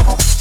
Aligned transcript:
Oh. 0.00 0.37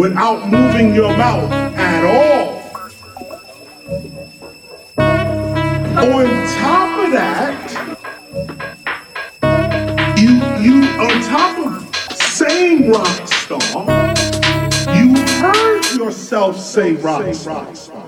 Without 0.00 0.48
moving 0.48 0.94
your 0.94 1.14
mouth 1.14 1.52
at 1.52 2.04
all. 2.06 2.58
On 5.98 6.26
top 6.56 7.04
of 7.04 7.12
that, 7.12 7.52
you 10.16 10.30
you 10.64 10.88
on 10.98 11.20
top 11.20 11.58
of 11.66 11.94
saying 12.16 12.90
rock 12.90 13.28
star, 13.28 14.14
you 14.96 15.14
heard 15.42 15.84
yourself 15.94 16.58
say 16.58 16.94
rock 16.94 17.34
star. 17.34 17.99